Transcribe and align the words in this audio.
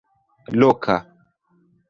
loka 0.59 0.97